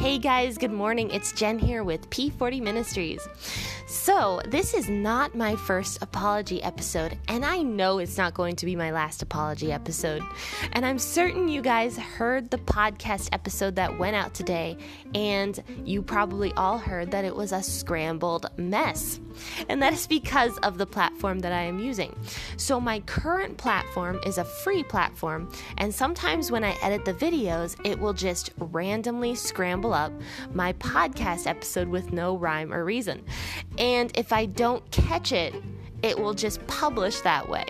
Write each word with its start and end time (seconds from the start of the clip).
Hey 0.00 0.16
guys, 0.16 0.56
good 0.56 0.72
morning. 0.72 1.10
It's 1.10 1.30
Jen 1.32 1.58
here 1.58 1.84
with 1.84 2.08
P40 2.08 2.62
Ministries. 2.62 3.20
So, 3.86 4.40
this 4.46 4.72
is 4.72 4.88
not 4.88 5.34
my 5.34 5.56
first 5.56 6.00
apology 6.00 6.62
episode, 6.62 7.18
and 7.28 7.44
I 7.44 7.60
know 7.60 7.98
it's 7.98 8.16
not 8.16 8.32
going 8.32 8.56
to 8.56 8.64
be 8.64 8.76
my 8.76 8.92
last 8.92 9.20
apology 9.20 9.72
episode. 9.72 10.22
And 10.72 10.86
I'm 10.86 10.98
certain 10.98 11.48
you 11.48 11.60
guys 11.60 11.98
heard 11.98 12.50
the 12.50 12.56
podcast 12.56 13.28
episode 13.32 13.74
that 13.74 13.98
went 13.98 14.16
out 14.16 14.32
today, 14.32 14.78
and 15.14 15.62
you 15.84 16.00
probably 16.00 16.52
all 16.54 16.78
heard 16.78 17.10
that 17.10 17.26
it 17.26 17.36
was 17.36 17.52
a 17.52 17.62
scrambled 17.62 18.46
mess. 18.56 19.20
And 19.68 19.82
that 19.82 19.92
is 19.92 20.06
because 20.06 20.56
of 20.58 20.78
the 20.78 20.86
platform 20.86 21.40
that 21.40 21.52
I 21.52 21.62
am 21.62 21.78
using. 21.78 22.16
So, 22.56 22.80
my 22.80 23.00
current 23.00 23.58
platform 23.58 24.18
is 24.24 24.38
a 24.38 24.44
free 24.44 24.84
platform, 24.84 25.52
and 25.76 25.94
sometimes 25.94 26.50
when 26.50 26.64
I 26.64 26.78
edit 26.80 27.04
the 27.04 27.12
videos, 27.14 27.76
it 27.84 27.98
will 27.98 28.14
just 28.14 28.52
randomly 28.56 29.34
scramble 29.34 29.89
up 29.92 30.12
my 30.52 30.72
podcast 30.74 31.46
episode 31.46 31.88
with 31.88 32.12
no 32.12 32.36
rhyme 32.36 32.72
or 32.72 32.84
reason. 32.84 33.24
And 33.78 34.16
if 34.16 34.32
I 34.32 34.46
don't 34.46 34.88
catch 34.90 35.32
it, 35.32 35.54
it 36.02 36.18
will 36.18 36.34
just 36.34 36.66
publish 36.66 37.20
that 37.20 37.48
way. 37.48 37.64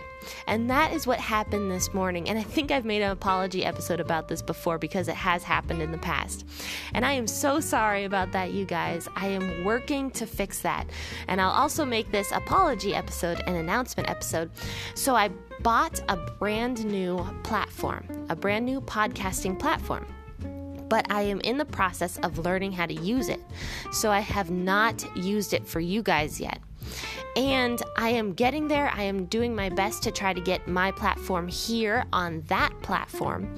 And 0.46 0.68
that 0.70 0.92
is 0.92 1.06
what 1.06 1.18
happened 1.18 1.70
this 1.70 1.92
morning. 1.94 2.28
And 2.28 2.38
I 2.38 2.42
think 2.42 2.70
I've 2.70 2.84
made 2.84 3.02
an 3.02 3.10
apology 3.10 3.64
episode 3.64 4.00
about 4.00 4.28
this 4.28 4.42
before 4.42 4.78
because 4.78 5.08
it 5.08 5.14
has 5.14 5.42
happened 5.42 5.82
in 5.82 5.92
the 5.92 5.98
past. 5.98 6.46
And 6.94 7.04
I 7.04 7.12
am 7.12 7.26
so 7.26 7.60
sorry 7.60 8.04
about 8.04 8.32
that, 8.32 8.52
you 8.52 8.64
guys. 8.64 9.08
I 9.16 9.28
am 9.28 9.64
working 9.64 10.10
to 10.12 10.26
fix 10.26 10.60
that. 10.60 10.86
And 11.28 11.40
I'll 11.40 11.50
also 11.50 11.84
make 11.84 12.10
this 12.10 12.32
apology 12.32 12.94
episode 12.94 13.42
an 13.46 13.56
announcement 13.56 14.10
episode. 14.10 14.50
So 14.94 15.14
I 15.14 15.28
bought 15.62 16.00
a 16.08 16.16
brand 16.16 16.84
new 16.84 17.26
platform, 17.42 18.06
a 18.28 18.36
brand 18.36 18.66
new 18.66 18.80
podcasting 18.80 19.58
platform 19.58 20.06
but 20.90 21.10
I 21.10 21.22
am 21.22 21.40
in 21.40 21.56
the 21.56 21.64
process 21.64 22.18
of 22.18 22.38
learning 22.38 22.72
how 22.72 22.84
to 22.84 22.94
use 22.94 23.30
it. 23.30 23.40
So 23.92 24.10
I 24.10 24.20
have 24.20 24.50
not 24.50 25.04
used 25.16 25.54
it 25.54 25.66
for 25.66 25.80
you 25.80 26.02
guys 26.02 26.38
yet. 26.38 26.58
And 27.36 27.80
I 27.96 28.10
am 28.10 28.32
getting 28.32 28.66
there. 28.66 28.90
I 28.92 29.04
am 29.04 29.26
doing 29.26 29.54
my 29.54 29.68
best 29.68 30.02
to 30.02 30.10
try 30.10 30.32
to 30.32 30.40
get 30.40 30.66
my 30.66 30.90
platform 30.90 31.46
here 31.46 32.04
on 32.12 32.42
that 32.48 32.72
platform 32.82 33.54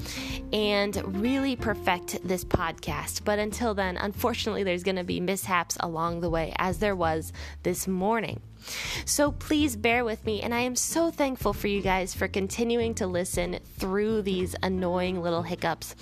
and 0.52 1.20
really 1.20 1.56
perfect 1.56 2.18
this 2.22 2.44
podcast. 2.44 3.24
But 3.24 3.38
until 3.38 3.72
then, 3.72 3.96
unfortunately, 3.96 4.62
there's 4.62 4.82
going 4.82 4.96
to 4.96 5.04
be 5.04 5.20
mishaps 5.20 5.78
along 5.80 6.20
the 6.20 6.28
way, 6.28 6.52
as 6.56 6.78
there 6.78 6.94
was 6.94 7.32
this 7.62 7.88
morning. 7.88 8.42
So 9.04 9.32
please 9.32 9.76
bear 9.76 10.04
with 10.04 10.24
me, 10.24 10.42
and 10.42 10.54
I 10.54 10.60
am 10.60 10.76
so 10.76 11.10
thankful 11.10 11.52
for 11.52 11.68
you 11.68 11.82
guys 11.82 12.14
for 12.14 12.28
continuing 12.28 12.94
to 12.94 13.06
listen 13.06 13.58
through 13.78 14.22
these 14.22 14.54
annoying 14.62 15.22
little 15.22 15.42
hiccups. 15.42 15.94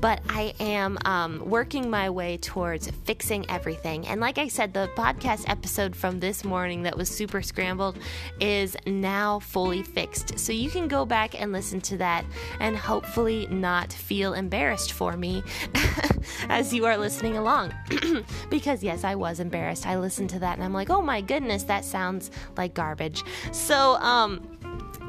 But 0.00 0.20
I 0.28 0.54
am 0.60 0.98
um, 1.04 1.48
working 1.48 1.90
my 1.90 2.10
way 2.10 2.36
towards 2.36 2.90
fixing 3.04 3.48
everything. 3.50 4.06
And 4.06 4.20
like 4.20 4.38
I 4.38 4.48
said, 4.48 4.72
the 4.72 4.90
podcast 4.96 5.48
episode 5.48 5.96
from 5.96 6.20
this 6.20 6.44
morning 6.44 6.82
that 6.82 6.96
was 6.96 7.08
super 7.08 7.42
scrambled 7.42 7.98
is 8.40 8.76
now 8.86 9.40
fully 9.40 9.82
fixed. 9.82 10.38
So 10.38 10.52
you 10.52 10.70
can 10.70 10.88
go 10.88 11.04
back 11.04 11.40
and 11.40 11.52
listen 11.52 11.80
to 11.82 11.96
that 11.98 12.24
and 12.60 12.76
hopefully 12.76 13.46
not 13.50 13.92
feel 13.92 14.34
embarrassed 14.34 14.92
for 14.92 15.16
me 15.16 15.42
as 16.48 16.72
you 16.72 16.86
are 16.86 16.96
listening 16.96 17.36
along. 17.36 17.74
because, 18.50 18.82
yes, 18.82 19.04
I 19.04 19.14
was 19.14 19.40
embarrassed. 19.40 19.86
I 19.86 19.98
listened 19.98 20.30
to 20.30 20.38
that 20.40 20.56
and 20.56 20.64
I'm 20.64 20.72
like, 20.72 20.90
oh 20.90 21.02
my 21.02 21.20
goodness, 21.20 21.64
that 21.64 21.84
sounds 21.84 22.30
like 22.56 22.74
garbage. 22.74 23.22
So, 23.52 23.96
um, 23.96 24.58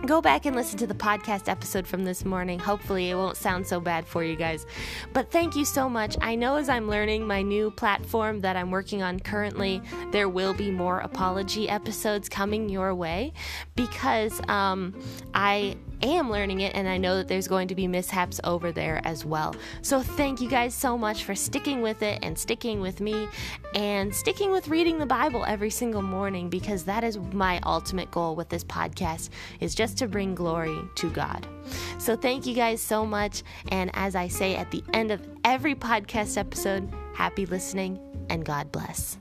go 0.05 0.21
back 0.21 0.45
and 0.45 0.55
listen 0.55 0.77
to 0.79 0.87
the 0.87 0.93
podcast 0.93 1.49
episode 1.49 1.85
from 1.85 2.05
this 2.05 2.23
morning. 2.23 2.59
Hopefully, 2.59 3.09
it 3.09 3.15
won't 3.15 3.37
sound 3.37 3.67
so 3.67 3.79
bad 3.79 4.07
for 4.07 4.23
you 4.23 4.35
guys. 4.35 4.65
But 5.13 5.31
thank 5.31 5.55
you 5.55 5.65
so 5.65 5.89
much. 5.89 6.15
I 6.21 6.35
know 6.35 6.55
as 6.55 6.69
I'm 6.69 6.87
learning 6.87 7.27
my 7.27 7.41
new 7.41 7.71
platform 7.71 8.41
that 8.41 8.55
I'm 8.55 8.71
working 8.71 9.03
on 9.03 9.19
currently, 9.19 9.81
there 10.11 10.29
will 10.29 10.53
be 10.53 10.71
more 10.71 10.99
apology 10.99 11.67
episodes 11.67 12.29
coming 12.29 12.69
your 12.69 12.95
way 12.95 13.33
because 13.75 14.41
um, 14.47 14.97
I 15.33 15.75
am 16.01 16.31
learning 16.31 16.61
it 16.61 16.75
and 16.75 16.87
I 16.87 16.97
know 16.97 17.17
that 17.17 17.27
there's 17.27 17.47
going 17.47 17.67
to 17.69 17.75
be 17.75 17.87
mishaps 17.87 18.39
over 18.43 18.71
there 18.71 19.01
as 19.03 19.25
well. 19.25 19.55
So 19.81 20.01
thank 20.01 20.41
you 20.41 20.49
guys 20.49 20.73
so 20.73 20.97
much 20.97 21.23
for 21.23 21.35
sticking 21.35 21.81
with 21.81 22.01
it 22.01 22.19
and 22.23 22.37
sticking 22.37 22.81
with 22.81 23.01
me 23.01 23.27
and 23.75 24.13
sticking 24.13 24.51
with 24.51 24.67
reading 24.67 24.99
the 24.99 25.05
Bible 25.05 25.45
every 25.45 25.69
single 25.69 26.01
morning 26.01 26.49
because 26.49 26.83
that 26.85 27.03
is 27.03 27.17
my 27.17 27.59
ultimate 27.65 28.11
goal 28.11 28.35
with 28.35 28.49
this 28.49 28.63
podcast 28.63 29.29
is 29.59 29.75
just 29.75 29.97
to 29.97 30.07
bring 30.07 30.35
glory 30.35 30.79
to 30.95 31.09
God. 31.11 31.45
So 31.97 32.15
thank 32.15 32.45
you 32.45 32.55
guys 32.55 32.81
so 32.81 33.05
much 33.05 33.43
and 33.71 33.91
as 33.93 34.15
I 34.15 34.27
say 34.27 34.55
at 34.55 34.71
the 34.71 34.83
end 34.93 35.11
of 35.11 35.25
every 35.43 35.75
podcast 35.75 36.37
episode, 36.37 36.91
happy 37.13 37.45
listening 37.45 37.99
and 38.29 38.45
God 38.45 38.71
bless. 38.71 39.17